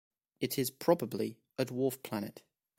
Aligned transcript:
It 0.39 0.57
is 0.57 0.71
probably 0.71 1.37
a 1.59 1.65
dwarf 1.65 2.01
planet. 2.01 2.41